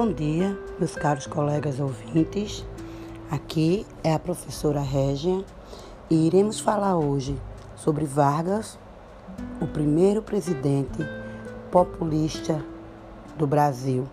[0.00, 2.64] Bom dia, meus caros colegas ouvintes.
[3.28, 5.44] Aqui é a professora Régia
[6.08, 7.36] e iremos falar hoje
[7.74, 8.78] sobre Vargas,
[9.60, 11.04] o primeiro presidente
[11.72, 12.64] populista
[13.36, 14.06] do Brasil.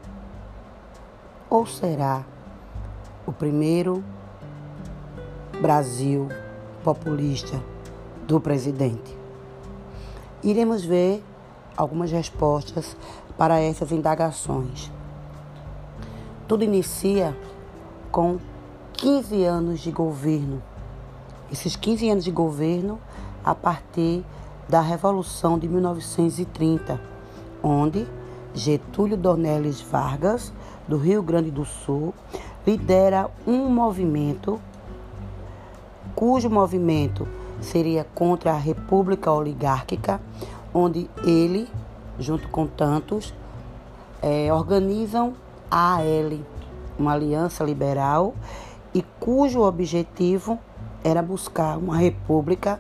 [1.52, 2.26] Ou será
[3.28, 4.04] o primeiro
[5.62, 6.30] Brasil
[6.84, 7.62] populista
[8.26, 9.16] do presidente?
[10.42, 11.24] Iremos ver
[11.78, 12.98] algumas respostas
[13.38, 14.92] para essas indagações.
[16.48, 17.36] Tudo inicia
[18.12, 18.38] com
[18.94, 20.62] 15 anos de governo.
[21.52, 23.00] Esses 15 anos de governo
[23.44, 24.24] a partir
[24.70, 27.02] da Revolução de 1930,
[27.64, 28.06] onde
[28.54, 30.54] Getúlio Dornelles Vargas,
[30.88, 32.14] do Rio Grande do Sul,
[32.66, 34.62] lidera um movimento
[36.16, 37.28] cujo movimento
[37.60, 40.22] seria contra a República Oligárquica,
[40.72, 41.68] onde ele,
[42.20, 43.34] junto com tantos,
[44.22, 45.34] é, organizam
[45.70, 46.40] AL,
[46.98, 48.34] uma aliança liberal,
[48.94, 50.58] e cujo objetivo
[51.04, 52.80] era buscar uma república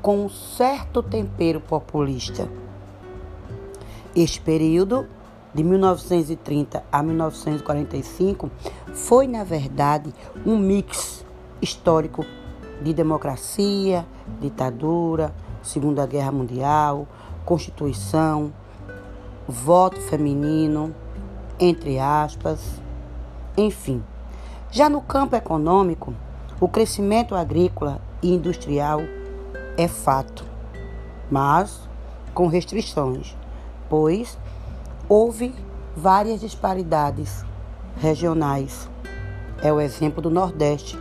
[0.00, 2.48] com um certo tempero populista.
[4.14, 5.06] Este período,
[5.52, 8.50] de 1930 a 1945,
[8.94, 10.14] foi, na verdade,
[10.46, 11.24] um mix
[11.60, 12.24] histórico
[12.80, 14.06] de democracia,
[14.40, 17.08] ditadura, Segunda Guerra Mundial,
[17.44, 18.52] Constituição,
[19.48, 20.94] voto feminino,
[21.58, 22.60] entre aspas,
[23.56, 24.02] enfim.
[24.70, 26.14] Já no campo econômico,
[26.60, 29.00] o crescimento agrícola e industrial
[29.76, 30.44] é fato,
[31.30, 31.88] mas
[32.34, 33.36] com restrições,
[33.88, 34.38] pois
[35.08, 35.54] houve
[35.96, 37.44] várias disparidades
[37.98, 38.88] regionais.
[39.62, 40.98] É o exemplo do Nordeste,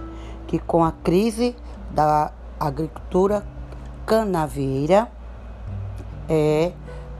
[0.47, 1.55] que com a crise
[1.91, 3.45] da agricultura
[4.05, 5.11] canavieira,
[6.29, 6.71] é,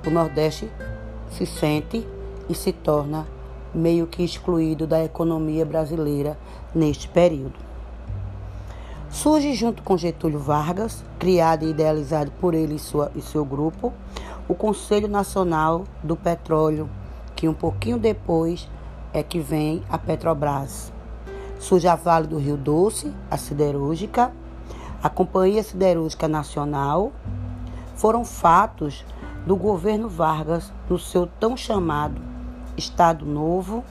[0.05, 0.71] o Nordeste
[1.31, 2.07] se sente
[2.49, 3.25] e se torna
[3.75, 6.37] meio que excluído da economia brasileira
[6.73, 7.59] neste período.
[9.09, 13.93] Surge junto com Getúlio Vargas, criado e idealizado por ele e, sua, e seu grupo,
[14.47, 16.89] o Conselho Nacional do Petróleo,
[17.35, 18.69] que um pouquinho depois
[19.13, 20.91] é que vem a Petrobras.
[21.59, 24.31] Surge a Vale do Rio Doce, a siderúrgica,
[25.01, 27.11] a Companhia Siderúrgica Nacional.
[27.95, 29.05] Foram fatos
[29.45, 32.34] do governo Vargas no seu tão chamado
[32.77, 33.83] Estado Novo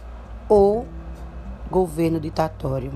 [0.49, 0.87] ou
[1.71, 2.93] governo ditatório,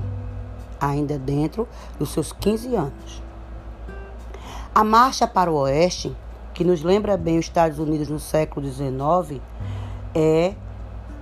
[0.80, 1.66] ainda dentro
[1.98, 3.22] dos seus 15 anos.
[4.74, 6.14] A marcha para o oeste,
[6.54, 9.40] que nos lembra bem os Estados Unidos no século XIX,
[10.14, 10.54] é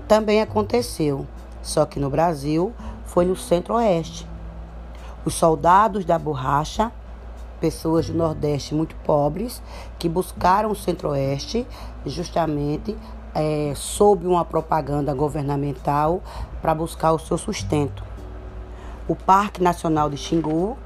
[0.07, 1.27] também aconteceu,
[1.63, 2.73] só que no Brasil
[3.05, 4.27] foi no centro-oeste.
[5.25, 6.93] Os soldados da borracha
[7.61, 9.63] pessoas do Nordeste muito pobres
[9.99, 11.67] que buscaram o Centro-Oeste
[12.05, 12.97] justamente
[13.37, 16.23] é, sob uma propaganda governamental
[16.63, 18.03] para buscar o seu sustento.
[19.07, 20.79] O Parque Nacional de Xingu,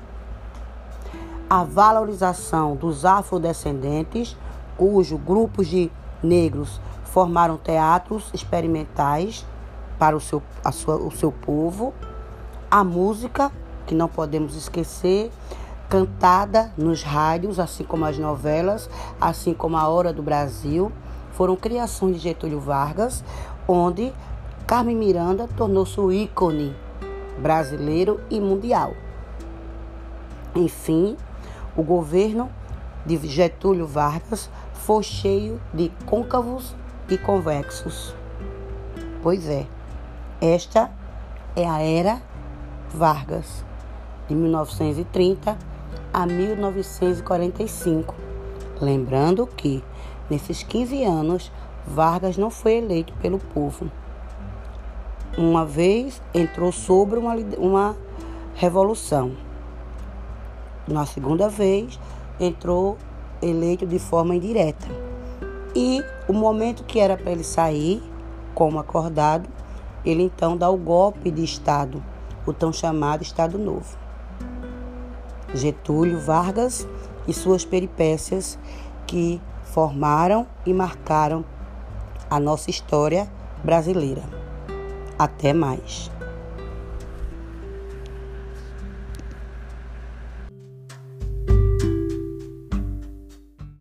[1.49, 4.37] a valorização dos afrodescendentes,
[4.77, 9.47] cujo grupos de negros formaram teatros experimentais
[9.97, 11.95] para o seu, sua, o seu povo,
[12.69, 13.53] a música,
[13.87, 15.31] que não podemos esquecer,
[15.89, 18.91] cantada nos rádios, assim como as novelas,
[19.21, 20.91] assim como a Hora do Brasil,
[21.41, 23.25] foram criações de Getúlio Vargas,
[23.67, 24.13] onde
[24.67, 26.77] Carmen Miranda tornou-se o ícone
[27.39, 28.93] brasileiro e mundial.
[30.55, 31.17] Enfim,
[31.75, 32.51] o governo
[33.07, 36.77] de Getúlio Vargas foi cheio de côncavos
[37.09, 38.15] e convexos.
[39.23, 39.67] Pois é,
[40.43, 40.91] esta
[41.57, 42.21] é a era
[42.93, 43.65] Vargas,
[44.29, 45.57] de 1930
[46.13, 48.15] a 1945.
[48.79, 49.83] Lembrando que,
[50.31, 51.53] nesses 15 anos,
[51.87, 53.91] Vargas não foi eleito pelo povo.
[55.37, 57.97] Uma vez entrou sobre uma, uma
[58.55, 59.33] revolução.
[60.87, 61.99] Na segunda vez,
[62.39, 62.97] entrou
[63.43, 64.87] eleito de forma indireta.
[65.75, 68.03] E o momento que era para ele sair,
[68.55, 69.49] como acordado,
[70.05, 72.03] ele então dá o golpe de Estado,
[72.47, 73.99] o tão chamado Estado Novo.
[75.55, 76.87] Getúlio Vargas
[77.27, 78.59] e suas peripécias
[79.07, 79.41] que
[79.73, 81.45] formaram e marcaram
[82.29, 83.29] a nossa história
[83.65, 84.23] brasileira.
[85.19, 86.11] Até mais.